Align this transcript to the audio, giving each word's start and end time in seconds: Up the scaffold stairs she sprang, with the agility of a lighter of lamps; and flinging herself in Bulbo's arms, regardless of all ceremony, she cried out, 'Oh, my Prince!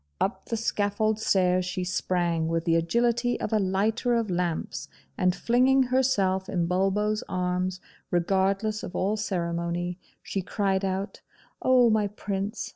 Up 0.19 0.45
the 0.47 0.57
scaffold 0.57 1.19
stairs 1.19 1.63
she 1.63 1.83
sprang, 1.83 2.47
with 2.47 2.65
the 2.65 2.75
agility 2.75 3.39
of 3.39 3.53
a 3.53 3.59
lighter 3.59 4.15
of 4.15 4.31
lamps; 4.31 4.87
and 5.15 5.35
flinging 5.35 5.83
herself 5.83 6.49
in 6.49 6.65
Bulbo's 6.65 7.23
arms, 7.29 7.79
regardless 8.09 8.81
of 8.81 8.95
all 8.95 9.15
ceremony, 9.15 9.99
she 10.23 10.41
cried 10.41 10.83
out, 10.83 11.21
'Oh, 11.61 11.91
my 11.91 12.07
Prince! 12.07 12.67